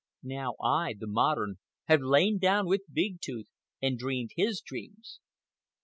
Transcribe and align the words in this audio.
Now 0.23 0.55
I, 0.59 0.95
the 0.97 1.05
modern, 1.05 1.59
have 1.85 2.01
lain 2.01 2.39
down 2.39 2.65
with 2.65 2.91
Big 2.91 3.21
Tooth 3.21 3.51
and 3.83 3.99
dreamed 3.99 4.31
his 4.35 4.59
dreams. 4.59 5.19